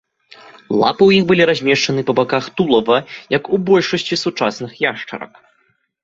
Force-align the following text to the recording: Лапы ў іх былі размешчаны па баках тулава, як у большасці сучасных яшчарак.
Лапы 0.79 0.97
ў 1.09 1.11
іх 1.17 1.23
былі 1.31 1.43
размешчаны 1.49 2.01
па 2.07 2.13
баках 2.19 2.47
тулава, 2.61 2.97
як 3.37 3.43
у 3.57 3.59
большасці 3.67 4.15
сучасных 4.23 4.71
яшчарак. 4.87 5.33